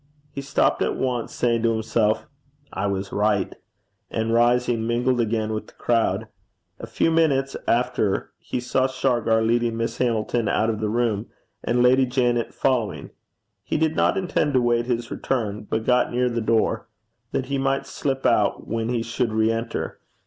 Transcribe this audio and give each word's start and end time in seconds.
He 0.31 0.41
stopped 0.41 0.81
at 0.81 0.95
once, 0.97 1.31
saying 1.31 1.61
to 1.61 1.73
himself, 1.73 2.25
'I 2.73 2.87
was 2.87 3.11
right;' 3.13 3.53
and 4.09 4.33
rising, 4.33 4.87
mingled 4.87 5.21
again 5.21 5.53
with 5.53 5.67
the 5.67 5.73
crowd. 5.73 6.27
A 6.79 6.87
few 6.87 7.11
minutes 7.11 7.55
after, 7.67 8.31
he 8.39 8.59
saw 8.59 8.87
Shargar 8.87 9.43
leading 9.43 9.77
Miss 9.77 9.99
Hamilton 9.99 10.47
out 10.49 10.71
of 10.71 10.79
the 10.79 10.89
room, 10.89 11.27
and 11.63 11.83
Lady 11.83 12.07
Janet 12.07 12.51
following. 12.51 13.11
He 13.63 13.77
did 13.77 13.95
not 13.95 14.17
intend 14.17 14.55
to 14.55 14.61
wait 14.63 14.87
his 14.87 15.11
return, 15.11 15.67
but 15.69 15.85
got 15.85 16.11
near 16.11 16.29
the 16.29 16.41
door, 16.41 16.87
that 17.31 17.45
he 17.45 17.59
might 17.59 17.85
slip 17.85 18.25
out 18.25 18.65
when 18.67 18.89
he 18.89 19.03
should 19.03 19.31
re 19.31 19.51
enter. 19.51 19.99